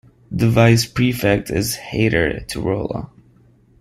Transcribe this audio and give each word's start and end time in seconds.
The 0.31 0.49
Vice-Prefect 0.49 1.51
is 1.51 1.75
Heitor 1.77 2.47
Turolla. 2.47 3.11